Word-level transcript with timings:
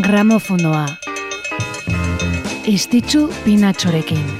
Gramofonoa. 0.00 0.86
Estitzu 2.64 3.28
pinatxorekin. 3.44 4.37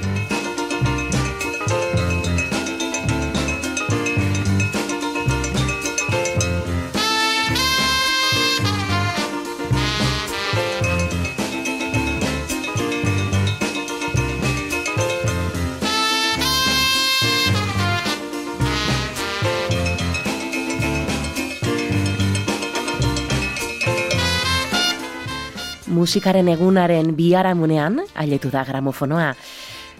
Musikaren 25.99 26.47
egunaren 26.47 27.11
biharamunean, 27.17 27.99
ailetu 28.15 28.51
da 28.53 28.63
gramofonoa. 28.63 29.33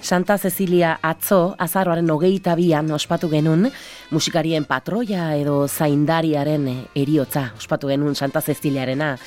Santa 0.02 0.38
Cecilia 0.40 0.94
atzo, 1.04 1.56
azaroaren 1.60 2.08
hogeita 2.14 2.54
bian 2.56 2.88
ospatu 2.96 3.28
genuen, 3.28 3.68
musikarien 4.16 4.64
patroia 4.66 5.34
edo 5.36 5.66
zaindariaren 5.68 6.70
eriotza, 6.96 7.50
ospatu 7.60 7.92
genuen 7.92 8.16
Santa 8.16 8.40
Ceciliarena. 8.42 9.18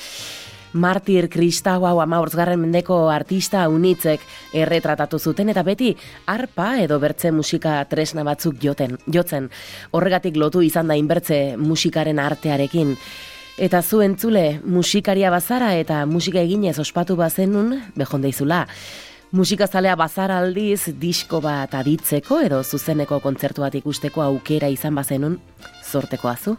Martir 0.73 1.27
Kristau 1.29 1.83
hau 1.85 1.99
amaurtzgarren 2.01 2.57
mendeko 2.57 2.95
artista 3.13 3.67
unitzek 3.69 4.23
erretratatu 4.57 5.19
zuten 5.19 5.53
eta 5.53 5.61
beti 5.61 5.91
arpa 6.33 6.71
edo 6.81 6.97
bertze 6.99 7.29
musika 7.31 7.75
tresna 7.85 8.25
batzuk 8.25 8.57
joten, 8.63 8.97
jotzen. 9.05 9.51
Horregatik 9.93 10.41
lotu 10.41 10.65
izan 10.65 10.89
da 10.89 10.97
inbertze 10.97 11.53
musikaren 11.61 12.17
artearekin. 12.17 12.97
Eta 13.57 13.83
zu 13.83 14.01
entzule, 14.01 14.61
musikaria 14.65 15.29
bazara 15.29 15.75
eta 15.77 16.05
musika 16.09 16.41
eginez 16.41 16.79
ospatu 16.81 17.15
bazenun, 17.15 17.75
behondeizula. 17.95 18.65
Musika 19.31 19.67
zalea 19.67 19.95
bazara 19.95 20.39
aldiz, 20.41 20.89
disko 20.97 21.39
bat 21.41 21.73
aditzeko 21.77 22.39
edo 22.41 22.63
zuzeneko 22.63 23.19
kontzertu 23.21 23.61
bat 23.61 23.75
ikusteko 23.75 24.23
aukera 24.25 24.69
izan 24.73 24.95
bazenun, 24.95 25.37
zorteko 25.85 26.29
azu. 26.29 26.55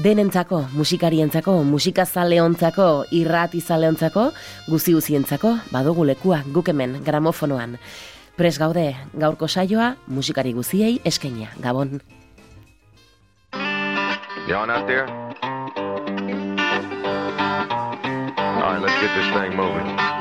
Denentzako, 0.00 0.62
musikarientzako, 0.72 1.58
musika 1.64 2.06
zaleontzako, 2.06 3.04
irrati 3.10 3.60
zaleontzako, 3.60 4.30
guzi 4.68 4.94
guzientzako, 4.96 5.56
badugu 5.72 6.04
lekua, 6.04 6.42
gukemen, 6.46 7.02
gramofonoan. 7.04 7.76
Pres 8.36 8.56
gaude, 8.58 8.94
gaurko 9.12 9.48
saioa, 9.48 9.96
musikari 10.06 10.54
guziei 10.56 11.00
eskenia, 11.04 11.52
gabon. 11.60 12.00
Yawn 14.48 14.70
out 14.70 14.86
there? 14.86 15.59
Let's 18.80 18.94
get 18.94 19.14
this 19.14 19.34
thing 19.34 19.56
moving. 19.56 20.19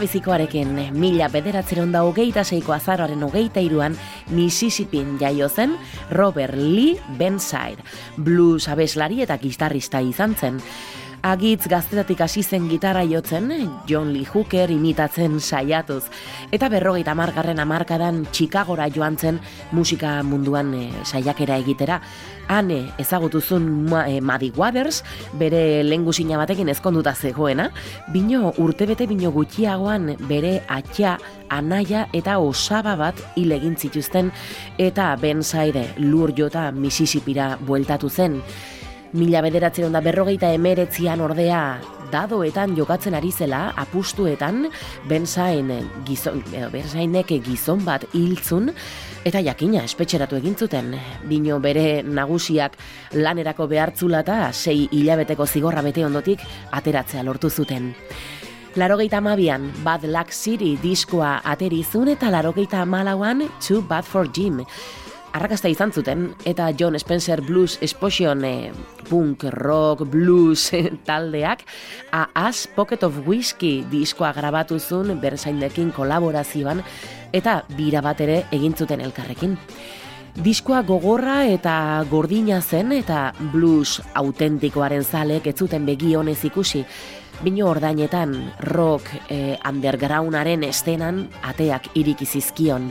Bizikoarekin 0.00 0.70
mila 0.98 1.28
bederatzen 1.32 1.92
da 1.92 2.02
hogeita 2.06 2.44
seiko 2.44 2.72
azaroaren 2.74 3.22
hogeita 3.26 3.62
iruan 3.62 3.96
Mississippin 4.30 5.18
jaio 5.20 5.48
zen 5.48 5.76
Robert 6.10 6.54
Lee 6.56 6.96
Benside, 7.18 7.82
blues 8.16 8.68
abeslari 8.68 9.22
eta 9.22 9.36
gitarrista 9.38 10.00
izan 10.00 10.34
zen. 10.34 10.60
Agitz 11.24 11.70
gaztetatik 11.72 12.20
hasi 12.20 12.42
zen 12.44 12.66
gitarra 12.68 13.00
jotzen, 13.08 13.46
John 13.88 14.10
Lee 14.12 14.26
Hooker 14.28 14.68
imitatzen 14.68 15.38
saiatuz. 15.40 16.02
Eta 16.52 16.68
berrogeita 16.68 17.14
margarren 17.16 17.62
amarkadan 17.64 18.26
Chicagora 18.28 18.90
joan 18.92 19.16
zen 19.16 19.38
musika 19.72 20.18
munduan 20.22 20.74
e, 20.76 20.82
saiakera 21.02 21.56
egitera 21.56 22.02
ane 22.52 22.90
ezagutuzun 23.00 23.70
ma, 23.88 24.02
e, 24.04 24.20
Madi 24.20 24.52
Waters, 24.52 25.00
bere 25.40 25.80
lengusina 25.82 26.36
batekin 26.36 26.68
ezkonduta 26.68 27.14
zegoena, 27.16 27.70
bino 28.12 28.52
urtebete 28.60 29.08
bino 29.08 29.32
gutxiagoan 29.32 30.18
bere 30.28 30.58
atxa, 30.68 31.16
anaia 31.48 32.04
eta 32.12 32.36
osaba 32.36 32.98
bat 33.00 33.24
hil 33.34 33.56
zituzten 33.78 34.30
eta 34.76 35.16
Ben 35.16 35.42
Saide 35.42 35.88
lur 35.96 36.36
jota 36.36 36.70
Mississippira 36.70 37.56
bueltatu 37.64 38.10
zen. 38.10 38.42
Mila 39.14 39.44
bederatzen 39.44 39.94
da 39.94 40.00
berrogeita 40.02 40.48
emeretzian 40.50 41.20
ordea 41.22 41.58
dadoetan 42.10 42.72
jokatzen 42.74 43.14
ari 43.14 43.30
zela 43.30 43.68
apustuetan 43.78 44.64
benzain 45.06 45.70
gizon, 46.06 46.42
benzainek 46.72 47.30
gizon 47.46 47.84
bat 47.86 48.08
hiltzun 48.12 48.72
Eta 49.24 49.40
jakina, 49.40 49.80
espetxeratu 49.86 50.36
egin 50.36 50.52
zuten, 50.58 50.90
bino 51.30 51.56
bere 51.62 52.02
nagusiak 52.04 52.74
lanerako 53.16 53.64
behartzula 53.70 54.20
eta 54.20 54.50
sei 54.52 54.88
hilabeteko 54.92 55.46
zigorra 55.46 55.80
bete 55.86 56.04
ondotik 56.04 56.42
ateratzea 56.76 57.22
lortu 57.24 57.48
zuten. 57.48 57.94
Larogeita 58.76 59.22
amabian, 59.22 59.70
Bad 59.86 60.04
Luck 60.10 60.34
City 60.34 60.74
diskoa 60.82 61.38
aterizun 61.54 62.10
eta 62.12 62.28
larogeita 62.34 62.82
amalauan 62.82 63.46
Too 63.62 63.80
Bad 63.88 64.04
for 64.04 64.28
Jim 64.28 64.60
arrakasta 65.34 65.68
izan 65.68 65.90
zuten, 65.92 66.28
eta 66.46 66.70
John 66.78 66.98
Spencer 66.98 67.42
Blues 67.42 67.76
Explosion 67.82 68.44
eh, 68.46 68.70
punk, 69.08 69.44
rock, 69.50 70.06
blues 70.10 70.70
taldeak, 71.08 71.66
a 72.12 72.28
As 72.34 72.68
Pocket 72.68 73.02
of 73.02 73.26
Whiskey 73.26 73.82
diskoa 73.90 74.32
grabatu 74.32 74.78
zuen 74.78 75.18
berzaindekin 75.20 75.90
kolaborazioan, 75.92 76.84
eta 77.34 77.64
bira 77.74 78.00
bat 78.04 78.22
ere 78.22 78.44
egin 78.54 78.78
zuten 78.78 79.02
elkarrekin. 79.02 79.58
Diskoa 80.34 80.80
gogorra 80.82 81.44
eta 81.46 82.02
gordina 82.10 82.60
zen 82.62 82.90
eta 82.92 83.28
blues 83.52 84.00
autentikoaren 84.18 85.04
zalek 85.04 85.46
ez 85.46 85.54
zuten 85.58 85.86
begi 85.86 86.16
honez 86.18 86.40
ikusi. 86.46 86.82
Bino 87.42 87.68
ordainetan 87.70 88.34
rock 88.70 89.10
eh, 89.28 89.54
undergroundaren 89.66 90.66
estenan 90.66 91.28
ateak 91.42 91.92
irikizizkion. 91.94 92.90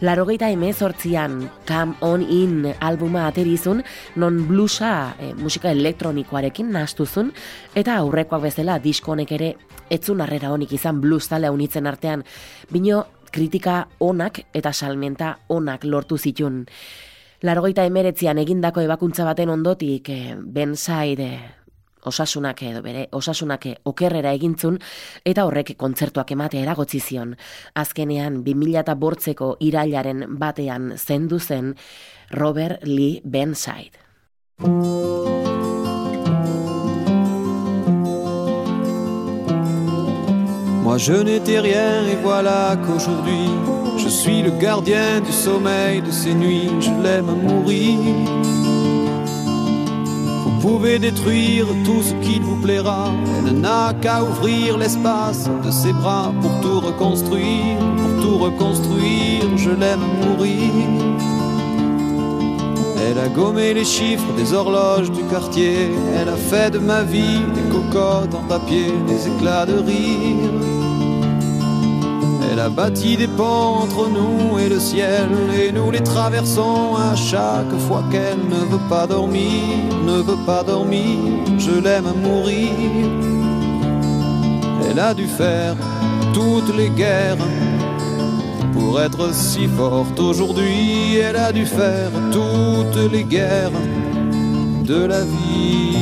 Larogeita 0.00 0.50
emezortzian 0.50 1.50
Come 1.66 1.94
On 2.00 2.20
In 2.20 2.74
albuma 2.80 3.26
aterizun, 3.26 3.82
non 4.16 4.42
blusa 4.48 5.16
e, 5.18 5.32
musika 5.34 5.70
elektronikoarekin 5.72 6.68
nastuzun, 6.68 7.30
eta 7.72 7.96
aurrekoak 8.02 8.44
bezala 8.44 8.76
diskonek 8.76 9.32
ere 9.32 9.50
etzun 9.88 10.20
arrera 10.20 10.52
honik 10.52 10.76
izan 10.76 11.00
blues 11.00 11.24
talea 11.32 11.52
unitzen 11.52 11.88
artean, 11.88 12.26
bino 12.68 13.06
kritika 13.32 13.86
onak 13.98 14.42
eta 14.52 14.74
salmenta 14.76 15.38
onak 15.48 15.88
lortu 15.88 16.18
zitun. 16.20 16.66
Larogeita 17.40 17.88
emeretzian 17.88 18.36
egindako 18.36 18.84
ebakuntza 18.84 19.24
baten 19.24 19.48
ondotik, 19.48 20.10
e, 20.12 20.36
Ben 20.36 20.76
Side, 20.76 21.55
osasunak 22.06 22.62
edo 22.62 22.82
bere 22.82 23.06
osasunak 23.12 23.66
okerrera 23.84 24.32
egintzun 24.38 24.78
eta 25.24 25.44
horrek 25.46 25.74
kontzertuak 25.76 26.32
ematea 26.32 26.62
eragotzi 26.62 27.00
zion. 27.00 27.36
Azkenean 27.74 28.42
2008ko 28.46 29.56
irailaren 29.60 30.24
batean 30.38 30.92
zendu 30.96 31.38
zen 31.40 31.74
Robert 32.30 32.84
Lee 32.84 33.20
Benside. 33.24 33.98
Moi 40.86 40.98
je 40.98 41.12
n'étais 41.12 41.58
rien 41.58 42.06
et 42.06 42.16
voilà 42.22 42.76
qu'aujourd'hui 42.86 43.50
je 43.98 44.08
suis 44.08 44.42
le 44.42 44.50
gardien 44.50 45.20
du 45.20 45.32
sommeil 45.32 46.00
de 46.00 46.10
ces 46.10 46.32
nuits, 46.32 46.70
je 46.80 46.90
l'aime 47.02 47.34
mourir. 47.42 47.98
Pouvez 50.66 50.98
détruire 50.98 51.64
tout 51.84 52.02
ce 52.02 52.12
qu'il 52.14 52.42
vous 52.42 52.56
plaira, 52.56 53.12
elle 53.46 53.60
n'a 53.60 53.94
qu'à 54.02 54.24
ouvrir 54.24 54.76
l'espace 54.76 55.48
de 55.64 55.70
ses 55.70 55.92
bras 55.92 56.32
pour 56.42 56.60
tout 56.60 56.80
reconstruire, 56.80 57.78
pour 57.96 58.20
tout 58.20 58.38
reconstruire, 58.38 59.44
je 59.56 59.70
l'aime 59.70 60.04
mourir. 60.22 60.72
Elle 62.98 63.18
a 63.20 63.28
gommé 63.28 63.74
les 63.74 63.84
chiffres 63.84 64.32
des 64.36 64.52
horloges 64.54 65.12
du 65.12 65.22
quartier, 65.30 65.92
elle 66.16 66.28
a 66.28 66.36
fait 66.36 66.72
de 66.72 66.80
ma 66.80 67.04
vie 67.04 67.42
des 67.54 67.70
cocottes 67.70 68.34
en 68.34 68.42
papier, 68.48 68.92
des 69.06 69.28
éclats 69.28 69.66
de 69.66 69.74
rire. 69.74 70.75
Elle 72.56 72.62
a 72.62 72.68
bâti 72.70 73.18
des 73.18 73.28
ponts 73.28 73.82
entre 73.82 74.08
nous 74.08 74.58
et 74.58 74.70
le 74.70 74.80
ciel, 74.80 75.28
et 75.54 75.70
nous 75.70 75.90
les 75.90 76.02
traversons 76.02 76.94
à 76.96 77.14
chaque 77.14 77.78
fois 77.86 78.02
qu'elle 78.10 78.38
ne 78.48 78.64
veut 78.64 78.88
pas 78.88 79.06
dormir, 79.06 79.60
ne 80.06 80.22
veut 80.22 80.42
pas 80.46 80.62
dormir, 80.62 81.18
je 81.58 81.72
l'aime 81.72 82.14
mourir. 82.22 82.70
Elle 84.88 84.98
a 84.98 85.12
dû 85.12 85.26
faire 85.26 85.76
toutes 86.32 86.74
les 86.78 86.88
guerres 86.88 87.36
pour 88.72 89.02
être 89.02 89.34
si 89.34 89.66
forte 89.66 90.18
aujourd'hui, 90.18 91.16
elle 91.16 91.36
a 91.36 91.52
dû 91.52 91.66
faire 91.66 92.10
toutes 92.32 93.12
les 93.12 93.24
guerres 93.24 93.82
de 94.82 95.04
la 95.04 95.20
vie 95.20 95.98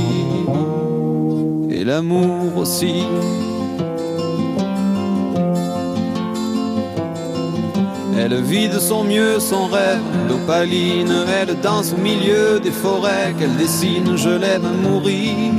et 1.68 1.82
l'amour 1.82 2.58
aussi. 2.58 3.02
Elle 8.16 8.40
vit 8.42 8.68
de 8.68 8.78
son 8.78 9.04
mieux 9.04 9.40
son 9.40 9.66
rêve 9.66 10.00
d'opaline, 10.28 11.12
elle 11.40 11.60
danse 11.60 11.92
au 11.92 12.00
milieu 12.00 12.60
des 12.60 12.70
forêts 12.70 13.34
qu'elle 13.38 13.56
dessine, 13.56 14.16
je 14.16 14.30
l'aime 14.30 14.64
à 14.64 14.88
mourir. 14.88 15.52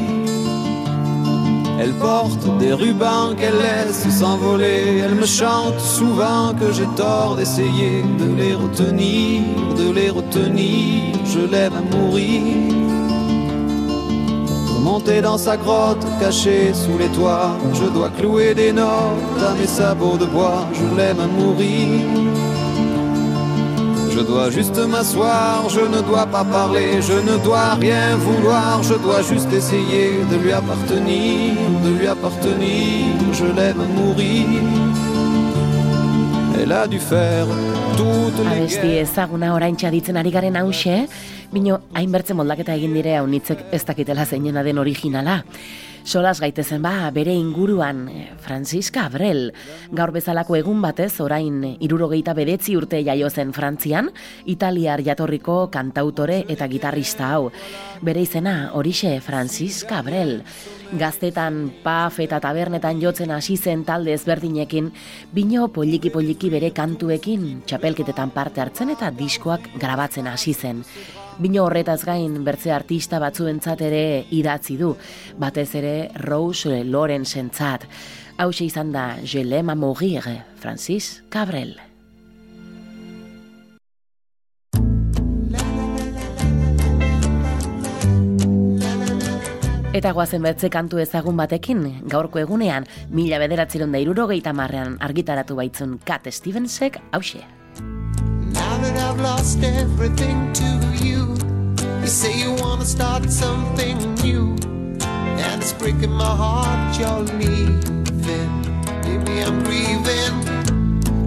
Elle 1.77 1.93
porte 1.95 2.57
des 2.57 2.71
rubans 2.71 3.35
qu'elle 3.37 3.57
laisse 3.57 4.07
s'envoler, 4.09 5.01
elle 5.03 5.15
me 5.15 5.25
chante 5.25 5.79
souvent 5.79 6.53
que 6.53 6.71
j'ai 6.71 6.87
tort 6.95 7.35
d'essayer 7.35 8.03
de 8.17 8.33
les 8.33 8.55
retenir, 8.55 9.41
de 9.77 9.91
les 9.91 10.09
retenir, 10.09 11.13
je 11.25 11.39
l'aime 11.39 11.73
à 11.73 11.95
mourir. 11.95 12.41
Pour 14.67 14.79
monter 14.79 15.21
dans 15.21 15.37
sa 15.37 15.57
grotte 15.57 16.05
cachée 16.21 16.73
sous 16.73 16.97
les 16.97 17.09
toits, 17.09 17.57
je 17.73 17.85
dois 17.89 18.09
clouer 18.17 18.55
des 18.55 18.71
notes 18.71 19.43
à 19.45 19.53
mes 19.59 19.67
sabots 19.67 20.17
de 20.17 20.25
bois, 20.25 20.65
je 20.73 20.95
l'aime 20.95 21.19
à 21.19 21.27
mourir. 21.27 22.44
Je 24.15 24.21
dois 24.21 24.49
juste 24.49 24.77
m'asseoir, 24.77 25.67
je 25.67 25.81
ne 25.81 26.01
dois 26.01 26.25
pas 26.25 26.45
parler, 26.45 27.01
je 27.01 27.19
ne 27.29 27.37
dois 27.43 27.73
rien 27.73 28.15
vouloir, 28.15 28.81
je 28.81 28.93
dois 28.93 29.21
juste 29.21 29.51
essayer 29.51 30.23
de 30.31 30.37
lui 30.37 30.53
appartenir, 30.53 31.55
de 31.83 31.89
lui 31.99 32.07
appartenir, 32.07 33.07
je 33.33 33.43
l'aime 33.43 33.85
mourir. 33.93 35.14
Elle 36.65 36.71
a 36.71 36.87
dû 36.87 36.97
faire 36.97 37.45
toutes 37.95 38.39
les 38.39 38.63
Abesti 38.63 38.97
ezaguna 38.97 39.51
orain 39.53 39.75
txaditzen 39.77 40.17
ari 40.17 40.31
garen 40.33 40.57
hause, 40.57 40.95
bino 41.53 41.77
hainbertze 41.93 42.33
moldaketa 42.33 42.73
egin 42.73 42.95
dire 42.97 43.13
haunitzek 43.19 43.67
ez 43.69 43.83
dakitela 43.85 44.25
zeinena 44.25 44.63
den 44.65 44.81
originala. 44.81 45.43
Solas 46.05 46.37
gaitezen 46.37 46.83
ba, 46.85 47.09
bere 47.09 47.33
inguruan, 47.33 48.03
eh, 48.09 48.27
Francisca 48.37 49.07
Abrel, 49.07 49.55
gaur 49.89 50.11
bezalako 50.13 50.55
egun 50.55 50.81
batez, 50.83 51.19
orain 51.19 51.63
irurogeita 51.81 52.35
bedetzi 52.37 52.75
urte 52.77 52.99
jaio 53.03 53.29
zen 53.31 53.53
Frantzian, 53.53 54.11
italiar 54.45 55.01
jatorriko 55.01 55.71
kantautore 55.73 56.43
eta 56.47 56.67
gitarrista 56.69 57.31
hau. 57.33 57.49
Bere 58.05 58.21
izena, 58.21 58.69
horixe 58.73 59.19
Francisca 59.19 59.97
Abrel. 60.03 60.43
Gaztetan, 60.93 61.71
paf 61.81 62.19
eta 62.21 62.37
tabernetan 62.39 63.01
jotzen 63.01 63.33
hasi 63.33 63.57
zen 63.57 63.83
talde 63.83 64.13
ezberdinekin, 64.13 64.91
bino 65.33 65.71
poliki-poliki 65.73 66.51
bere 66.55 66.71
kantuekin 66.75 67.61
txapelketetan 67.67 68.31
parte 68.35 68.63
hartzen 68.63 68.93
eta 68.93 69.11
diskoak 69.11 69.67
grabatzen 69.81 70.29
hasi 70.31 70.53
zen. 70.55 70.83
Bino 71.41 71.65
horretaz 71.67 71.99
gain 72.07 72.37
bertze 72.47 72.71
artista 72.71 73.19
batzuentzat 73.19 73.83
ere 73.83 74.03
idatzi 74.31 74.77
du, 74.79 74.93
batez 75.41 75.67
ere 75.81 75.95
Rose 76.23 76.83
Lorenzentzat. 76.87 77.89
Hauxe 78.39 78.67
izan 78.67 78.95
da 78.95 79.09
Je 79.23 79.43
l'aime 79.43 79.71
à 79.71 79.75
mourir, 79.75 80.23
Francis 80.59 81.23
Cabrel. 81.29 81.84
Eta 89.95 90.09
goazen 90.11 90.43
betze 90.43 90.67
kantu 90.67 90.97
ezagun 90.99 91.37
batekin, 91.39 91.85
gaurko 92.11 92.41
egunean, 92.41 92.83
mila 93.15 93.37
bederatziron 93.39 93.93
da 93.95 94.01
irurogeita 94.03 94.51
marrean 94.51 94.97
argitaratu 94.99 95.55
baitzun 95.55 95.93
Cat 96.03 96.27
Stevensek, 96.35 96.97
hause. 97.13 97.39
Now 98.51 98.75
that 98.81 98.97
I've 98.97 99.21
lost 99.21 99.63
everything 99.63 100.51
to 100.51 100.67
you, 100.99 101.37
you 102.01 102.07
say 102.07 102.33
you 102.37 102.51
wanna 102.59 102.83
start 102.83 103.31
something 103.31 103.95
new, 104.15 104.57
and 105.39 105.63
it's 105.63 105.71
breaking 105.71 106.11
my 106.11 106.35
heart 106.43 106.99
you're 106.99 107.23
leaving. 107.39 108.51
Maybe 109.07 109.39
I'm 109.47 109.63
grieving, 109.63 110.35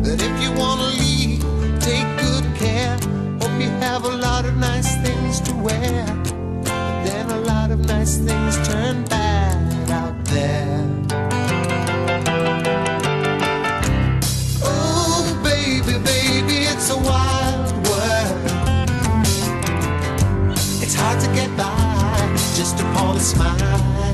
but 0.04 0.20
if 0.20 0.34
you 0.42 0.52
wanna 0.60 0.92
leave, 1.00 1.40
take 1.80 2.04
good 2.20 2.44
care. 2.60 2.98
Hope 3.40 3.58
you 3.62 3.70
have 3.80 4.04
a 4.04 4.14
lot 4.26 4.44
of 4.44 4.58
nice 4.58 4.94
things 5.00 5.40
to 5.48 5.54
wear, 5.56 6.04
lot 7.48 7.70
of 7.70 7.80
nice 7.86 8.18
things 8.18 8.68
turn 8.68 9.04
bad 9.04 9.90
out 9.90 10.24
there. 10.26 10.84
Oh, 14.62 15.40
baby, 15.42 15.94
baby, 16.04 16.58
it's 16.72 16.90
a 16.90 16.98
wild 16.98 17.72
world. 17.88 18.50
It's 20.82 20.94
hard 20.94 21.20
to 21.20 21.28
get 21.34 21.50
by 21.56 22.36
just 22.54 22.78
upon 22.80 23.16
a 23.16 23.20
smile. 23.20 24.07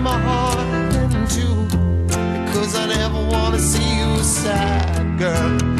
My 0.00 0.18
heart 0.18 0.94
in 0.94 1.10
two. 1.28 1.54
Because 2.44 2.74
I 2.74 2.86
never 2.86 3.20
wanna 3.30 3.58
see 3.58 3.98
you 3.98 4.22
sad, 4.22 5.18
girl. 5.18 5.75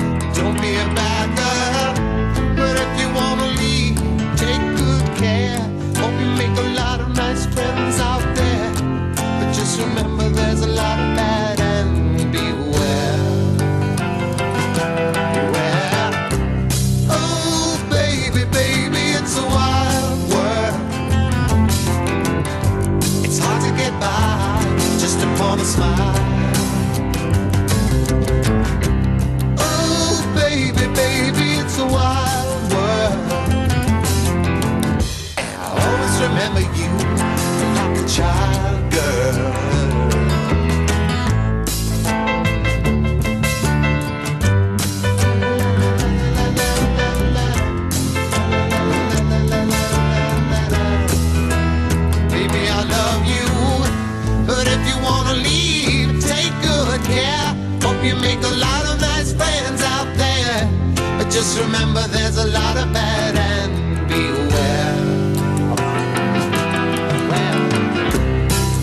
You 58.06 58.14
make 58.14 58.38
a 58.38 58.54
lot 58.66 58.86
of 58.86 59.00
nice 59.00 59.32
friends 59.32 59.82
out 59.82 60.06
there, 60.16 60.70
but 61.18 61.28
just 61.28 61.58
remember 61.58 62.06
there's 62.06 62.38
a 62.38 62.46
lot 62.46 62.76
of 62.76 62.92
bad 62.92 63.34
and 63.34 64.08
beware. 64.08 64.94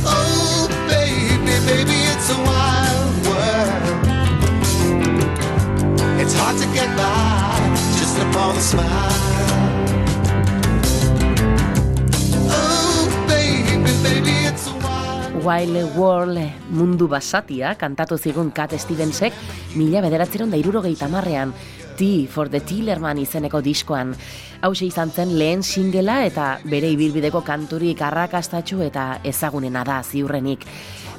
Oh, 0.06 0.68
baby, 0.89 1.56
baby, 1.65 1.98
it's 2.12 2.30
a 2.32 2.39
wild 2.50 3.15
world. 3.30 4.03
It's 6.20 6.34
hard 6.34 6.58
to 6.58 6.65
get 6.74 6.89
by 6.98 7.77
just 7.98 8.18
upon 8.18 8.58
a 8.58 8.60
smile. 8.60 9.23
Wild. 15.44 15.96
World 15.96 16.40
mundu 16.72 17.08
basatia 17.08 17.76
kantatu 17.76 18.18
zigun 18.18 18.52
Cat 18.52 18.74
Stevensek 18.80 19.34
mila 19.76 20.02
bederatzeron 20.02 20.52
da 20.52 20.58
irurogeita 20.58 21.10
marrean 21.12 21.54
T 21.98 22.28
for 22.28 22.50
the 22.50 22.62
Tillerman 22.62 23.20
izeneko 23.22 23.62
diskoan. 23.62 24.16
Hau 24.62 24.72
izan 24.74 25.12
zen 25.12 25.38
lehen 25.38 25.64
singela 25.64 26.24
eta 26.26 26.60
bere 26.64 26.90
ibilbideko 26.90 27.42
kanturik 27.44 28.02
arrakastatxu 28.02 28.82
eta 28.82 29.20
ezagunena 29.24 29.84
da 29.84 30.02
ziurrenik. 30.04 30.66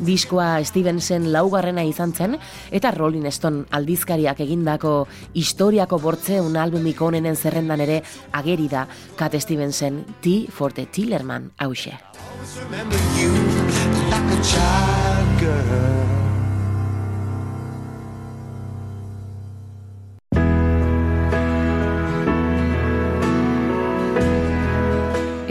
Diskoa 0.00 0.64
Stevenson 0.64 1.30
laugarrena 1.32 1.84
izan 1.84 2.12
zen 2.12 2.38
eta 2.70 2.90
Rolling 2.90 3.30
Stone 3.30 3.64
aldizkariak 3.70 4.40
egindako 4.40 5.06
historiako 5.34 5.98
bortzeun 5.98 6.56
albumik 6.56 7.00
onenen 7.02 7.36
zerrendan 7.36 7.80
ere 7.80 8.02
ageri 8.32 8.68
da 8.68 8.88
Cat 9.16 9.38
Stevenson 9.38 10.04
T 10.20 10.46
for 10.50 10.72
the 10.72 10.86
Tillerman 10.86 11.52
hause. 11.58 11.94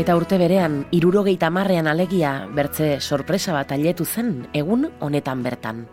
Eta 0.04 0.18
urte 0.20 0.36
berean, 0.36 0.82
irurogeita 0.92 1.48
marrean 1.48 1.88
alegia 1.88 2.34
bertze 2.52 2.98
sorpresa 3.00 3.54
bat 3.56 3.72
ailetu 3.72 4.04
zen 4.04 4.50
egun 4.52 4.90
honetan 5.00 5.44
bertan. 5.46 5.86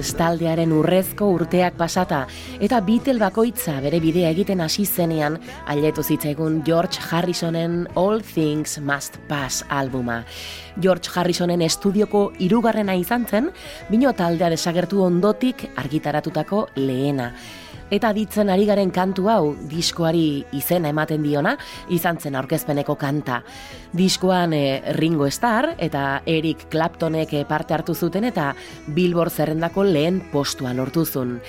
Beatles 0.00 0.16
taldearen 0.16 0.70
urrezko 0.72 1.26
urteak 1.34 1.74
pasata 1.76 2.22
eta 2.64 2.78
Beatle 2.80 3.20
bakoitza 3.20 3.74
bere 3.84 3.98
bidea 4.00 4.30
egiten 4.32 4.62
hasi 4.64 4.86
zenean 4.86 5.36
ailetu 5.68 6.00
zitzaigun 6.00 6.62
George 6.64 6.96
Harrisonen 7.10 7.82
All 8.00 8.22
Things 8.24 8.78
Must 8.80 9.18
Pass 9.28 9.60
albuma. 9.68 10.22
George 10.80 11.12
Harrisonen 11.12 11.60
estudioko 11.60 12.30
hirugarrena 12.38 12.94
izan 12.96 13.26
zen, 13.28 13.50
bino 13.90 14.14
taldea 14.16 14.48
desagertu 14.48 15.04
ondotik 15.04 15.66
argitaratutako 15.76 16.70
lehena. 16.76 17.34
Eta 17.90 18.12
ditzen 18.14 18.52
ari 18.54 18.68
garen 18.68 18.92
kantu 18.94 19.26
hau 19.32 19.54
diskoari 19.66 20.44
izena 20.54 20.92
ematen 20.92 21.24
diona, 21.26 21.56
izan 21.90 22.20
zen 22.22 22.36
aurkezpeneko 22.38 22.94
kanta. 22.94 23.40
Diskoan 23.90 24.54
eh, 24.54 24.92
Ringo 24.94 25.26
Starr 25.26 25.74
eta 25.76 26.22
Eric 26.26 26.68
Claptonek 26.70 27.34
eh, 27.34 27.44
parte 27.48 27.74
hartu 27.74 27.94
zuten 27.94 28.28
eta 28.28 28.52
Billboard 28.86 29.34
zerrendako 29.34 29.82
lehen 29.84 30.20
postua 30.30 30.70
lortu 30.72 31.04
zuen. 31.04 31.40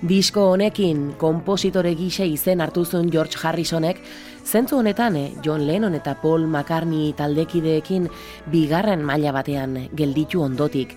Disko 0.00 0.46
honekin 0.52 1.10
konpositore 1.20 1.90
gise 1.98 2.24
izen 2.24 2.62
hartu 2.64 2.86
zuen 2.86 3.10
George 3.10 3.36
Harrisonek, 3.42 3.98
zentzu 4.46 4.78
honetan 4.78 5.16
eh, 5.18 5.32
John 5.42 5.66
Lennon 5.66 5.98
eta 5.98 6.14
Paul 6.22 6.46
McCartney 6.46 7.10
taldekideekin 7.18 8.06
bigarren 8.52 9.02
maila 9.02 9.34
batean 9.34 9.74
gelditu 9.98 10.46
ondotik. 10.46 10.94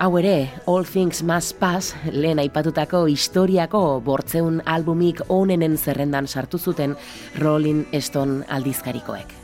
Hau 0.00 0.16
ere, 0.18 0.50
All 0.66 0.84
Things 0.84 1.22
Must 1.22 1.54
Pass, 1.60 1.94
lehen 2.10 2.40
aipatutako 2.42 3.04
historiako 3.06 4.00
bortzeun 4.04 4.58
albumik 4.66 5.22
onenen 5.30 5.78
zerrendan 5.78 6.26
sartu 6.26 6.58
zuten 6.58 6.96
Rolling 7.38 7.86
Stone 8.00 8.42
aldizkarikoek. 8.50 9.43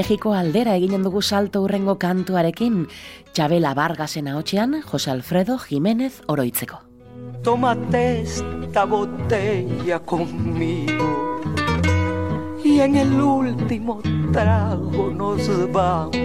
Mexiko 0.00 0.30
aldera 0.32 0.78
eginen 0.78 1.02
dugu 1.04 1.20
salto 1.20 1.60
urrengo 1.60 1.98
kantuarekin, 2.00 2.86
Txabela 3.36 3.74
Vargasen 3.76 4.30
ahotsean, 4.30 4.78
Jose 4.80 5.10
Alfredo 5.12 5.58
Jiménez 5.60 6.22
oroitzeko. 6.26 6.78
Tómate 7.42 8.22
esta 8.22 8.86
botella 8.86 9.98
conmigo 9.98 11.42
y 12.64 12.80
en 12.80 12.96
el 12.96 13.20
último 13.20 14.00
trago 14.32 15.10
nos 15.10 15.70
vamos. 15.70 16.16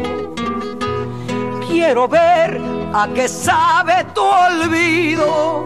Quiero 1.68 2.08
ver 2.08 2.62
a 2.94 3.10
qué 3.14 3.28
sabe 3.28 4.06
tu 4.16 4.22
olvido 4.22 5.66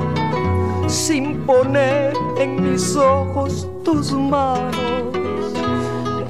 sin 0.87 1.45
poner 1.45 2.15
en 2.39 2.71
mis 2.71 2.95
ojos 2.95 3.69
tus 3.85 4.11
manos. 4.13 4.98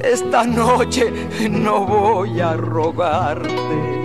Esta 0.03 0.43
noche 0.43 1.11
no 1.49 1.85
voy 1.85 2.39
a 2.39 2.53
rogarte. 2.53 3.99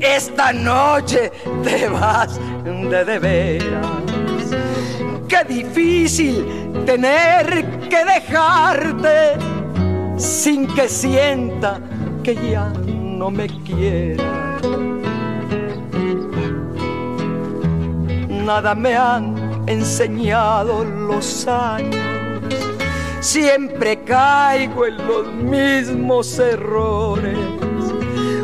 Esta 0.00 0.52
noche 0.52 1.30
te 1.62 1.88
vas 1.88 2.40
de 2.64 3.04
de 3.04 3.18
veras. 3.18 3.86
Qué 5.28 5.44
difícil 5.48 6.44
tener 6.86 7.88
que 7.88 8.04
dejarte 8.04 9.36
sin 10.16 10.66
que 10.68 10.88
sienta 10.88 11.80
que 12.22 12.34
ya 12.34 12.70
no 12.70 13.30
me 13.30 13.46
quieras. 13.64 14.26
Nada 18.28 18.74
me 18.74 18.96
han 18.96 19.68
enseñado 19.68 20.84
los 20.84 21.46
años. 21.46 22.09
Siempre 23.20 24.02
caigo 24.02 24.86
en 24.86 24.96
los 24.96 25.26
mismos 25.32 26.38
errores. 26.38 27.36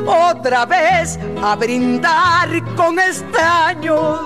Otra 0.06 0.66
vez 0.66 1.18
a 1.42 1.56
brindar 1.56 2.62
con 2.74 2.98
extraños 2.98 4.20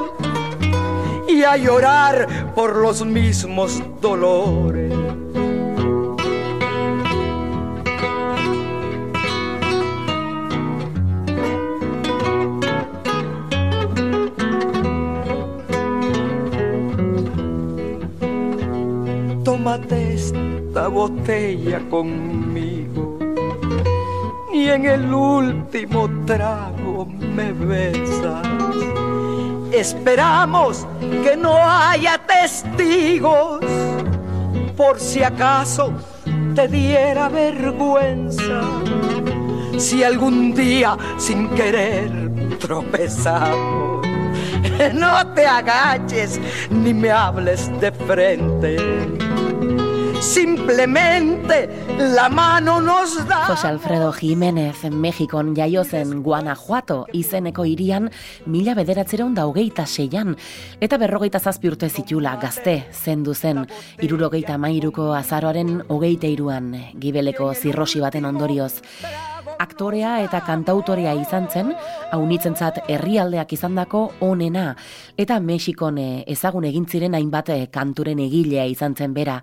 y 1.29 1.45
a 1.45 1.57
llorar 1.57 2.53
por 2.55 2.75
los 2.77 3.07
mismos 3.07 3.81
dolores. 4.01 4.80
Botella 20.91 21.81
conmigo 21.89 23.19
y 24.53 24.69
en 24.69 24.85
el 24.85 25.13
último 25.13 26.11
trago 26.27 27.07
me 27.07 27.53
besas. 27.53 28.47
Esperamos 29.73 30.87
que 31.01 31.37
no 31.37 31.57
haya 31.57 32.19
testigos 32.19 33.65
por 34.77 34.99
si 34.99 35.23
acaso 35.23 35.93
te 36.55 36.67
diera 36.67 37.29
vergüenza. 37.29 38.63
Si 39.79 40.03
algún 40.03 40.53
día 40.53 40.97
sin 41.17 41.49
querer 41.51 42.11
tropezamos, 42.59 44.07
no 44.95 45.35
te 45.35 45.47
agaches 45.47 46.41
ni 46.71 46.93
me 46.93 47.11
hables 47.11 47.71
de 47.81 47.93
frente. 47.93 49.20
Simplemente 50.21 51.69
la 51.99 52.29
mano 52.29 52.79
nos 52.79 53.27
da. 53.27 53.47
Jose 53.47 53.67
Alfredo 53.67 54.13
Jiménez 54.13 54.85
Mexikon 54.91 55.57
jaio 55.57 55.83
zen 55.83 56.23
Guanajuato 56.23 57.07
izeneko 57.13 57.65
hirian 57.65 58.11
mila 58.45 58.75
bederatzeron 58.75 59.35
da 59.35 59.47
hogeita 59.47 59.87
seian 59.87 60.37
eta 60.81 60.99
berrogeita 61.01 61.41
zazpi 61.41 61.73
urte 61.73 61.89
zitula 61.89 62.37
gazte 62.37 62.85
zendu 62.93 63.35
zen 63.35 63.65
irurogeita 63.99 64.59
mairuko 64.59 65.15
azaroaren 65.15 65.81
hogeita 65.89 66.29
iruan 66.29 66.75
gibeleko 67.01 67.55
zirrosi 67.55 68.05
baten 68.05 68.29
ondorioz. 68.29 68.83
Aktorea 69.59 70.21
eta 70.21 70.45
kantautorea 70.45 71.17
izan 71.17 71.49
zen, 71.51 71.75
haunitzentzat 72.13 72.85
herrialdeak 72.89 73.53
izandako 73.53 74.13
onena, 74.21 74.77
eta 75.17 75.41
Mexikon 75.41 75.99
ezagun 75.99 76.65
egin 76.65 76.87
ziren 76.87 77.15
hainbat 77.15 77.51
kanturen 77.73 78.19
egilea 78.21 78.65
izan 78.69 78.95
zen 78.97 79.13
bera. 79.15 79.43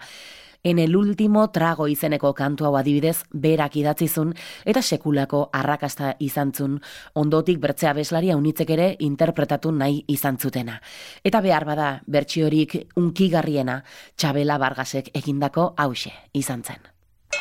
En 0.67 0.79
el 0.79 0.97
último 0.97 1.49
trago 1.49 1.87
izeneko 1.87 2.33
kantu 2.35 2.65
hau 2.67 2.73
adibidez 2.75 3.21
berak 3.31 3.77
idatzizun 3.79 4.33
eta 4.67 4.81
sekulako 4.81 5.45
arrakasta 5.55 6.09
izantzun 6.19 6.73
ondotik 7.13 7.61
bertzea 7.63 7.93
beslaria 7.95 8.35
unitzek 8.35 8.73
ere 8.75 8.87
interpretatu 8.99 9.71
nahi 9.71 10.01
izan 10.11 10.35
zutena. 10.37 10.81
Eta 11.23 11.39
behar 11.39 11.63
bada 11.71 11.87
bertsiorik 12.05 12.75
unkigarriena 12.99 13.77
Txabela 14.17 14.57
Bargasek 14.57 15.07
egindako 15.15 15.69
hause 15.77 16.11
izan 16.33 16.67
zen. 16.67 16.83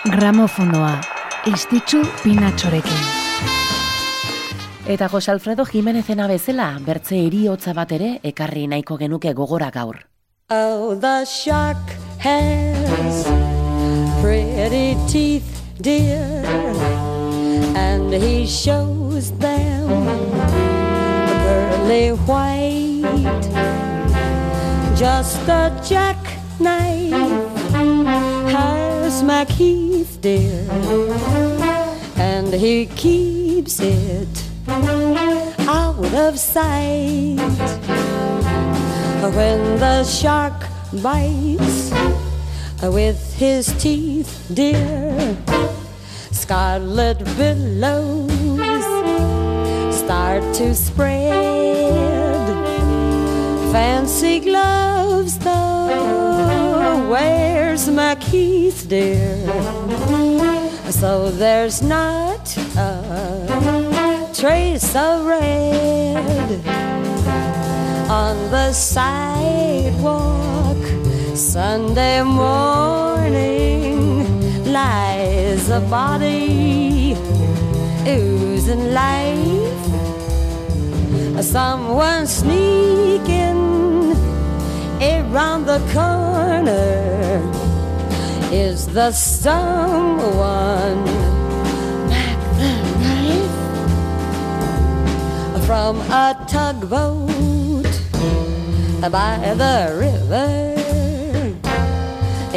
Gramofonoa, 0.04 0.94
istitzu 1.50 2.04
pinatxorekin. 2.22 3.04
Eta 4.86 5.10
Jose 5.10 5.34
Alfredo 5.34 5.66
Jimenezena 5.66 6.30
bezala 6.30 6.70
bertze 6.78 7.18
eriotza 7.26 7.74
bat 7.74 7.90
ere 7.90 8.20
ekarri 8.22 8.68
nahiko 8.70 9.02
genuke 9.02 9.34
gogora 9.34 9.74
gaur. 9.74 10.04
Oh, 10.48 10.94
the 10.94 11.24
shark 11.26 12.05
has 12.26 13.24
pretty 14.20 14.96
teeth, 15.06 15.62
dear, 15.80 16.42
and 17.76 18.12
he 18.12 18.44
shows 18.44 19.30
them 19.38 19.86
pearly 21.44 22.08
white. 22.26 23.46
Just 24.96 25.48
a 25.48 25.64
jackknife 25.88 27.12
has 28.56 29.22
Macheath, 29.22 30.20
dear, 30.20 30.66
and 32.16 32.52
he 32.52 32.86
keeps 32.86 33.78
it 33.78 34.34
out 35.68 36.12
of 36.26 36.36
sight 36.40 37.38
when 39.36 39.60
the 39.78 40.02
shark 40.02 40.58
bites 41.02 41.75
with 42.90 43.34
his 43.36 43.72
teeth, 43.82 44.48
dear. 44.52 45.36
Scarlet 46.30 47.18
billows 47.36 48.30
start 49.94 50.42
to 50.54 50.74
spread. 50.74 51.34
Fancy 53.72 54.40
gloves, 54.40 55.38
though, 55.38 57.08
where's 57.10 57.88
my 57.88 58.14
keys, 58.16 58.84
dear? 58.84 59.36
So 60.90 61.30
there's 61.30 61.82
not 61.82 62.56
a 62.76 64.30
trace 64.32 64.94
of 64.94 65.26
red 65.26 66.66
on 68.08 68.50
the 68.50 68.72
sidewalk. 68.72 70.65
Sunday 71.36 72.22
morning 72.22 73.42
lies 74.72 75.68
a 75.68 75.80
body 75.80 77.14
oozing 78.08 78.94
life. 78.94 79.84
Someone 81.44 82.26
sneaking 82.26 84.16
around 85.02 85.66
the 85.66 85.78
corner. 85.92 87.42
Is 88.50 88.86
the 88.86 89.12
someone 89.12 91.04
from 95.66 96.00
a 96.10 96.34
tugboat? 96.48 97.36
by 99.10 99.54
the 99.54 99.94
river. 100.00 100.75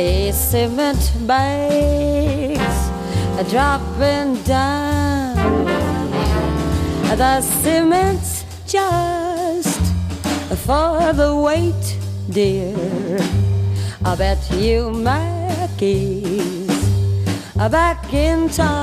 A 0.02 0.32
cement 0.32 1.12
bags 1.28 2.80
are 3.38 3.44
dropping 3.44 4.42
down. 4.44 5.66
The 7.18 7.42
cement's 7.42 8.46
just 8.66 9.82
for 10.66 11.12
the 11.12 11.36
weight, 11.36 11.98
dear. 12.30 13.20
I 14.06 14.16
bet 14.16 14.40
you 14.54 14.90
Mackey's 14.92 16.68
back 17.58 18.14
in 18.14 18.48
town. 18.48 18.80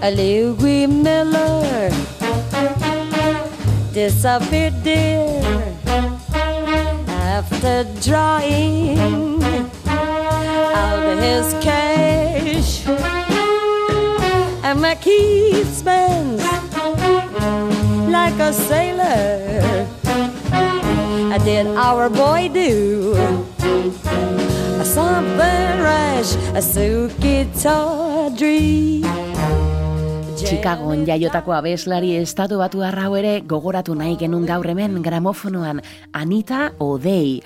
Louis 0.00 0.86
Miller 0.86 1.90
disappeared, 3.92 4.82
dear, 4.82 5.63
after 7.64 8.00
drawing 8.00 9.42
out 9.86 11.16
his 11.18 11.52
cash. 11.64 12.86
And 14.62 14.80
my 14.80 14.94
key 14.96 15.64
spends 15.64 16.42
like 18.10 18.38
a 18.38 18.52
sailor. 18.52 19.88
I 21.32 21.38
Did 21.44 21.66
our 21.66 22.08
boy 22.08 22.48
do 22.52 23.14
something 24.84 25.82
rash, 25.82 26.34
a 26.54 26.62
suki 26.62 27.44
tawdry? 27.62 29.23
Chicagoan 30.44 31.06
jaiotako 31.08 31.54
abeslari 31.56 32.10
estatu 32.20 32.58
batu 32.60 32.82
hau 32.84 33.14
ere 33.16 33.40
gogoratu 33.40 33.94
nahi 33.96 34.16
genun 34.20 34.44
gaur 34.44 34.66
hemen 34.68 35.00
gramofonoan 35.02 35.80
Anita 36.12 36.72
Odei. 36.78 37.40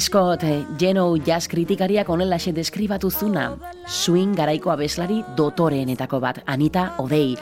Scott, 0.00 0.40
Geno 0.78 1.16
jazz 1.18 1.46
kritikariak 1.46 2.08
onelaxe 2.08 2.52
deskribatu 2.52 3.10
zuna, 3.10 3.58
swing 3.86 4.34
garaiko 4.34 4.70
abeslari 4.70 5.22
dotoreenetako 5.36 6.20
bat, 6.20 6.40
Anita 6.46 6.94
Odei. 6.98 7.36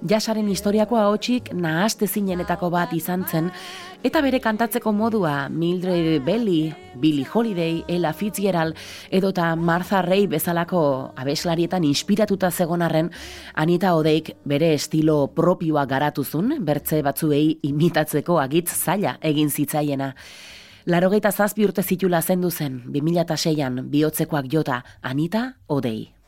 Jazzaren 0.00 0.48
historiako 0.48 0.96
ahotsik 0.96 1.52
nahazte 1.52 2.06
zinenetako 2.08 2.70
bat 2.70 2.94
izan 2.96 3.26
zen, 3.28 3.50
eta 4.02 4.20
bere 4.24 4.40
kantatzeko 4.40 4.92
modua 4.96 5.48
Mildred 5.48 6.24
Belly, 6.24 6.72
Billie 6.96 7.26
Holiday, 7.32 7.84
Ella 7.88 8.12
Fitzgerald, 8.12 8.76
edota 9.10 9.54
Martha 9.56 10.02
Ray 10.02 10.26
bezalako 10.26 11.12
abeslarietan 11.16 11.84
inspiratuta 11.84 12.50
zegonarren, 12.50 13.10
Anita 13.54 13.94
Odeik 13.94 14.32
bere 14.44 14.72
estilo 14.74 15.32
propioa 15.34 15.84
garatuzun, 15.86 16.56
bertze 16.64 17.02
batzuei 17.02 17.58
imitatzeko 17.62 18.38
agitz 18.40 18.70
zaila 18.74 19.18
egin 19.20 19.50
zitzaiena. 19.50 20.14
Larogeita 20.86 21.32
zazpi 21.32 21.66
urte 21.66 21.82
zitula 21.82 22.22
zendu 22.22 22.50
zen, 22.50 22.80
2006an 22.88 23.84
bihotzekoak 23.90 24.48
jota 24.52 24.82
Anita 25.02 25.52
Odei. 25.68 26.19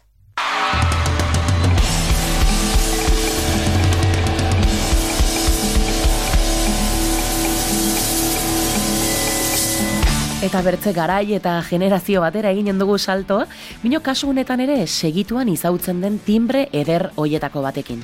Eta 10.42 10.58
bertze 10.66 10.90
garai 10.90 11.36
eta 11.36 11.52
generazio 11.62 12.24
batera 12.24 12.50
eginen 12.50 12.80
dugu 12.82 12.96
salto, 12.98 13.44
bino 13.84 14.00
kasu 14.02 14.32
honetan 14.32 14.64
ere 14.64 14.80
segituan 14.88 15.52
izautzen 15.52 16.02
den 16.02 16.18
timbre 16.18 16.64
eder 16.72 17.12
hoietako 17.14 17.62
batekin. 17.62 18.02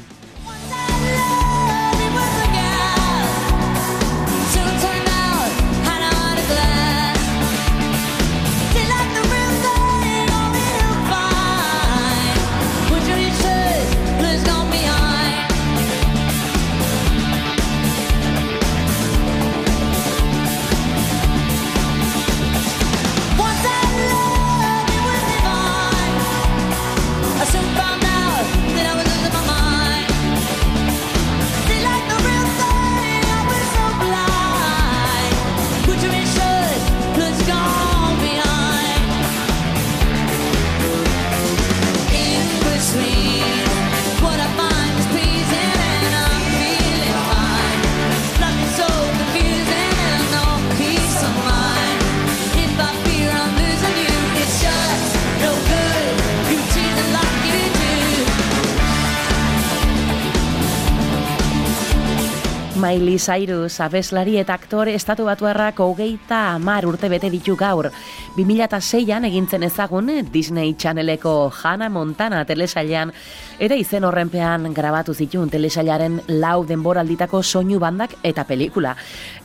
Miley 62.88 63.18
Cyrus, 63.18 63.83
abeslari 63.85 64.38
eta 64.40 64.55
aktore 64.57 64.94
estatu 64.96 65.27
batuarrak 65.27 65.81
hogeita 65.85 66.55
amar 66.55 66.87
urte 66.88 67.11
bete 67.12 67.29
ditu 67.29 67.53
gaur. 67.61 67.90
2006an 68.38 69.27
egintzen 69.29 69.66
ezagun 69.66 70.09
Disney 70.33 70.72
Channeleko 70.72 71.53
Hannah 71.53 71.90
Montana 71.92 72.46
telesailean 72.48 73.12
eta 73.61 73.77
izen 73.77 74.09
horrenpean 74.09 74.72
grabatu 74.72 75.12
zituen 75.12 75.53
telesailaren 75.53 76.22
lau 76.40 76.64
denboralditako 76.64 77.42
soinu 77.42 77.79
bandak 77.79 78.16
eta 78.22 78.46
pelikula. 78.48 78.96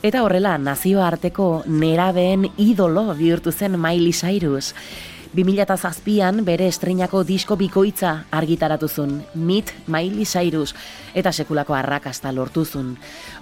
Eta 0.02 0.24
horrela 0.24 0.56
nazioarteko 0.56 1.64
nerabeen 1.66 2.48
idolo 2.56 3.10
bihurtu 3.12 3.52
zen 3.52 3.76
Miley 3.76 4.14
Cyrus. 4.14 4.72
2007an 5.34 6.44
bere 6.46 6.68
estrenako 6.70 7.24
disko 7.26 7.56
bikoitza 7.58 8.12
argitaratu 8.30 8.86
zuen, 8.86 9.16
Meet 9.34 9.72
Miley 9.90 10.22
Cyrus, 10.24 10.76
eta 11.10 11.32
sekulako 11.32 11.74
arrakasta 11.74 12.30
lortuzun. 12.32 12.92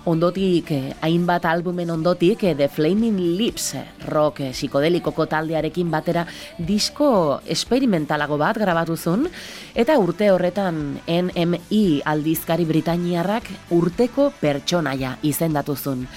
Ondotik, 0.09 0.73
hainbat 1.05 1.45
albumen 1.45 1.91
ondotik, 1.93 2.47
The 2.57 2.71
Flaming 2.73 3.21
Lips, 3.37 3.75
rock 4.09 4.41
psikodelikoko 4.55 5.27
taldearekin 5.29 5.91
batera 5.93 6.25
disko 6.57 7.43
esperimentalago 7.45 8.41
bat 8.41 8.57
grabatu 8.57 8.97
zuen, 8.97 9.29
eta 9.75 9.99
urte 10.01 10.31
horretan 10.33 11.03
NMI 11.05 12.01
aldizkari 12.09 12.65
Britainiarrak 12.65 13.53
urteko 13.71 14.33
pertsonaia 14.41 15.19
izendatu 15.23 15.77
zuen. 15.77 16.09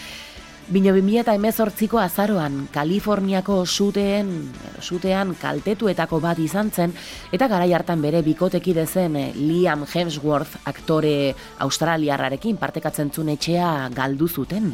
Bino 0.65 0.89
2000 0.95 1.19
eta 1.21 1.34
emezortziko 1.38 1.99
azaroan, 2.01 2.63
Kaliforniako 2.73 3.60
suteen, 3.69 4.32
sutean 4.82 5.36
kaltetuetako 5.38 6.17
bat 6.23 6.41
izan 6.41 6.71
zen, 6.73 6.95
eta 7.30 7.45
garai 7.51 7.69
hartan 7.78 8.01
bere 8.01 8.23
bikoteki 8.25 8.73
dezen 8.73 9.13
eh, 9.19 9.28
Liam 9.38 9.84
Hemsworth 9.86 10.58
aktore 10.65 11.36
australiarrarekin 11.62 12.58
partekatzen 12.58 13.13
zuen 13.13 13.30
etxea 13.36 13.91
galdu 13.93 14.25
zuten. 14.25 14.73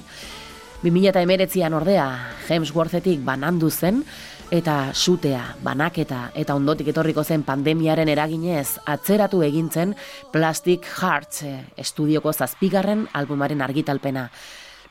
2000 0.80 1.12
eta 1.12 1.26
emeretzian 1.28 1.76
ordea, 1.76 2.08
Hemsworthetik 2.48 3.20
banandu 3.28 3.68
zen, 3.70 4.06
eta 4.52 4.94
sutea, 4.96 5.44
banaketa 5.64 6.30
eta 6.40 6.56
ondotik 6.56 6.94
etorriko 6.96 7.28
zen 7.28 7.44
pandemiaren 7.44 8.08
eraginez 8.08 8.80
atzeratu 8.88 9.44
egintzen 9.44 9.96
Plastic 10.32 10.88
Hearts 10.88 11.44
eh, 11.44 11.56
estudioko 11.76 12.32
zazpigarren 12.32 13.10
albumaren 13.12 13.68
argitalpena. 13.68 14.30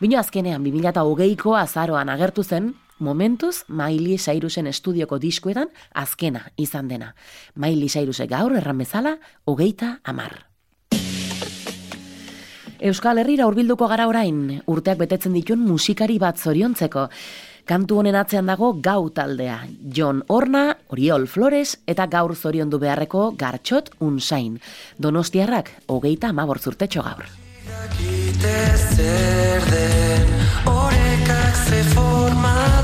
Bino 0.01 0.17
azkenean 0.17 0.63
2008ko 0.65 1.59
azaroan 1.61 2.09
agertu 2.09 2.41
zen, 2.41 2.71
momentuz 3.05 3.67
Miley 3.69 4.17
Cyrusen 4.17 4.67
estudioko 4.71 5.19
diskuetan 5.21 5.69
azkena 5.93 6.47
izan 6.57 6.89
dena. 6.89 7.11
Miley 7.55 7.91
Cyrusek 7.93 8.31
gaur 8.31 8.55
erran 8.57 8.81
bezala, 8.81 9.19
hogeita 9.45 9.99
amar. 10.03 10.47
Euskal 12.81 13.21
Herrira 13.21 13.45
hurbilduko 13.45 13.91
gara 13.93 14.07
orain, 14.09 14.63
urteak 14.65 15.03
betetzen 15.03 15.37
ditun 15.37 15.61
musikari 15.67 16.17
bat 16.19 16.41
zoriontzeko. 16.41 17.05
Kantu 17.69 18.01
honen 18.01 18.17
atzean 18.17 18.49
dago 18.49 18.73
gau 18.81 19.11
taldea. 19.13 19.59
John 19.85 20.25
Orna, 20.33 20.79
Oriol 20.89 21.29
Flores 21.29 21.77
eta 21.87 22.09
gaur 22.09 22.33
zoriondu 22.35 22.81
beharreko 22.81 23.35
gartxot 23.37 23.93
unsain. 24.01 24.57
Donostiarrak, 24.97 25.71
hogeita 25.93 26.33
amabortzurtetxo 26.33 27.05
gaur. 27.05 27.29
Zer 28.40 29.61
den 29.70 30.26
Orekak 30.64 31.57
ze 31.68 31.85
forma 31.85 32.80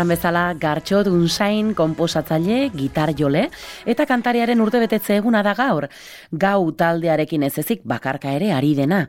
erran 0.00 0.14
bezala 0.14 0.54
gartxot 0.56 1.10
unzain 1.12 1.74
komposatzaile, 1.76 2.70
gitar 2.72 3.12
jole, 3.12 3.50
eta 3.84 4.06
kantariaren 4.08 4.60
urte 4.64 4.80
betetze 4.80 5.18
eguna 5.20 5.42
da 5.44 5.52
gaur, 5.52 5.90
gau 6.32 6.72
taldearekin 6.72 7.42
ez 7.44 7.58
ezik 7.60 7.82
bakarka 7.84 8.32
ere 8.32 8.48
ari 8.56 8.72
dena. 8.74 9.06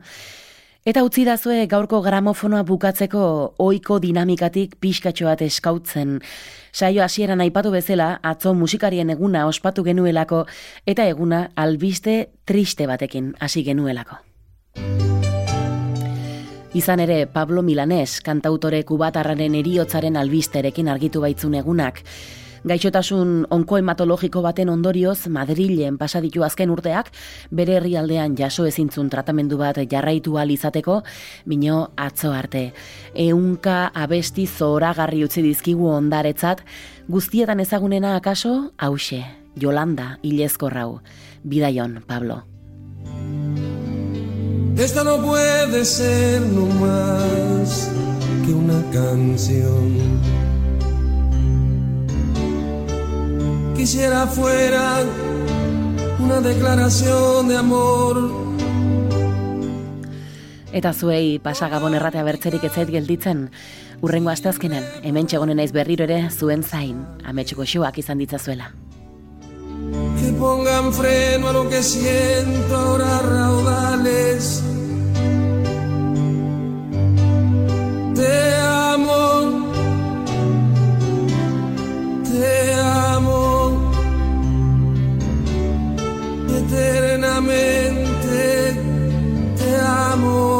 Eta 0.84 1.04
utzi 1.06 1.24
dazue 1.24 1.64
gaurko 1.70 2.02
gramofonoa 2.02 2.64
bukatzeko 2.68 3.54
oiko 3.62 3.98
dinamikatik 4.02 4.76
pixkatxo 4.82 5.30
bat 5.30 5.40
eskautzen. 5.40 6.18
Saio 6.72 7.04
hasieran 7.04 7.40
aipatu 7.40 7.70
bezala, 7.72 8.18
atzo 8.22 8.52
musikarien 8.52 9.14
eguna 9.14 9.46
ospatu 9.46 9.86
genuelako, 9.86 10.44
eta 10.84 11.08
eguna 11.08 11.46
albiste 11.56 12.34
triste 12.44 12.86
batekin 12.90 13.32
hasi 13.40 13.64
genuelako. 13.64 14.20
Izan 16.72 17.02
ere, 17.04 17.26
Pablo 17.28 17.60
Milanes, 17.60 18.22
kantautore 18.24 18.78
kubatarraren 18.88 19.52
eriotzaren 19.58 20.14
albisterekin 20.16 20.86
argitu 20.88 21.20
baitzun 21.20 21.52
egunak. 21.58 21.98
Gaixotasun 22.64 23.42
onkohematologiko 23.52 24.40
baten 24.40 24.70
ondorioz, 24.72 25.26
Madrilen 25.28 25.98
pasaditu 26.00 26.46
azken 26.46 26.70
urteak, 26.72 27.10
bere 27.50 27.76
herrialdean 27.76 28.38
jaso 28.38 28.64
ezintzun 28.64 29.10
tratamendu 29.12 29.58
bat 29.60 29.82
jarraitu 29.90 30.38
ahal 30.38 30.54
izateko, 30.54 31.02
bino 31.44 31.90
atzo 31.96 32.32
arte. 32.32 32.70
Eunka 33.12 33.90
abesti 33.92 34.46
zoragarri 34.46 35.26
utzi 35.26 35.44
dizkigu 35.44 35.90
ondaretzat, 35.92 36.64
guztietan 37.08 37.60
ezagunena 37.60 38.16
akaso, 38.16 38.72
hause, 38.78 39.20
Jolanda, 39.60 40.16
ilezko 40.22 40.72
rau. 40.72 41.02
Bidaion, 41.44 42.00
Pablo. 42.06 42.44
Esta 44.76 45.04
no 45.04 45.22
puede 45.22 45.84
ser 45.84 46.40
no 46.40 46.66
más 46.66 47.90
que 48.44 48.52
una 48.52 48.82
canción. 48.90 50.20
Quisiera 53.76 54.26
fuera 54.26 55.02
una 56.18 56.40
declaración 56.40 57.48
de 57.48 57.56
amor. 57.56 58.42
Eta 60.72 60.94
zuei 60.96 61.36
pasagabon 61.38 61.92
erratea 61.94 62.24
bertzerik 62.24 62.64
ez 62.64 62.72
zait 62.72 62.88
gelditzen, 62.88 63.50
urrengo 64.00 64.32
asteazkenen, 64.32 64.86
hemen 65.04 65.28
txegonen 65.28 65.60
naiz 65.60 65.74
berriro 65.76 66.06
ere 66.08 66.30
zuen 66.30 66.64
zain, 66.64 67.04
ametsuko 67.28 67.68
xoak 67.68 68.00
izan 68.00 68.22
ditzazuela. 68.22 68.72
Que 70.22 70.32
pongan 70.34 70.92
freno 70.92 71.48
a 71.48 71.52
lo 71.52 71.68
que 71.68 71.82
siento 71.82 72.76
ahora 72.76 73.18
raudales. 73.22 74.62
Te 78.14 78.54
amo, 78.94 79.66
te 82.22 82.74
amo, 82.74 83.92
eternamente 86.60 88.40
te 89.56 89.70
amo. 89.80 90.51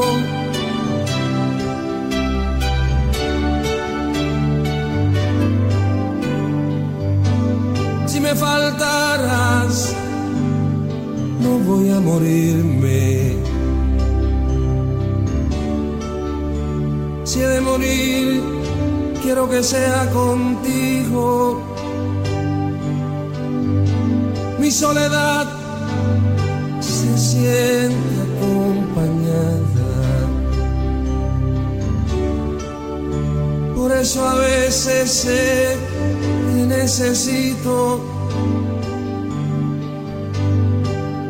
Me 8.32 8.38
faltaras, 8.38 9.94
no 11.40 11.58
voy 11.66 11.90
a 11.90 12.00
morirme. 12.00 13.36
Si 17.24 17.40
he 17.40 17.46
de 17.46 17.60
morir, 17.60 18.42
quiero 19.22 19.48
que 19.50 19.62
sea 19.62 20.08
contigo. 20.10 21.62
Mi 24.58 24.70
soledad 24.70 25.46
se 26.80 27.18
siente 27.18 28.14
acompañada. 28.28 29.92
Por 33.76 33.92
eso 33.92 34.26
a 34.26 34.34
veces 34.36 35.10
sé 35.10 35.76
que 36.54 36.62
necesito 36.66 38.21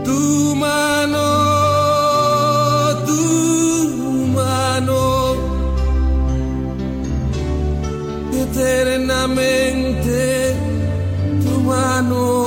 tu 0.04 0.54
mano, 0.56 1.26
tu 3.06 3.22
mano, 4.34 5.02
eternamente 8.42 10.20
tu 11.44 11.54
mano. 11.60 12.46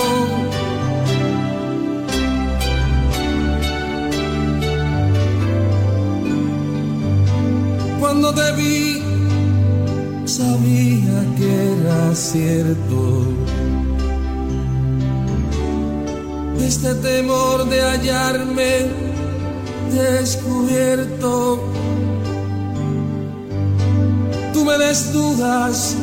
Cuando 7.99 8.33
te 8.33 8.51
vi, 8.53 9.01
sabía 10.25 11.17
que 11.37 11.49
era 11.73 12.15
cierto. 12.15 13.04
Este 16.85 17.01
temor 17.01 17.67
de 17.67 17.81
hallarme 17.81 18.85
descubierto. 19.91 21.59
Tú 24.53 24.63
me 24.63 24.77
desnudas 24.77 25.95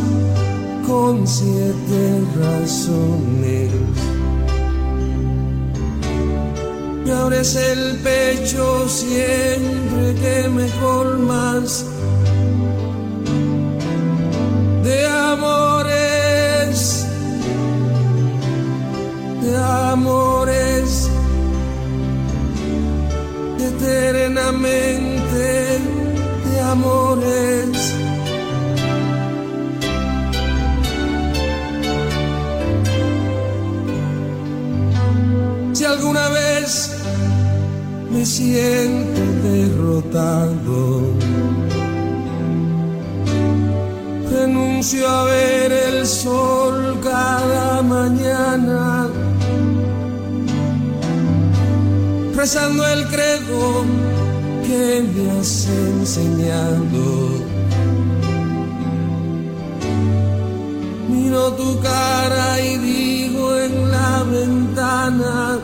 con 0.84 1.24
siete 1.24 2.24
razones. 2.36 3.70
Me 7.04 7.12
abres 7.12 7.54
el 7.54 7.98
pecho 7.98 8.88
siempre 8.88 10.16
que 10.20 10.48
me 10.48 10.66
colmas 10.80 11.84
me 38.22 38.26
siento 38.26 39.20
derrotado, 39.42 41.00
renuncio 44.30 45.08
a 45.08 45.24
ver 45.24 45.72
el 45.72 46.06
sol 46.06 47.00
cada 47.02 47.82
mañana, 47.82 49.08
rezando 52.36 52.86
el 52.86 53.08
credo 53.08 53.84
que 54.68 55.04
me 55.12 55.30
has 55.32 55.66
enseñado. 55.66 57.04
Miro 61.10 61.54
tu 61.54 61.80
cara 61.80 62.60
y 62.60 62.78
digo 62.78 63.58
en 63.58 63.90
la 63.90 64.22
ventana, 64.22 65.58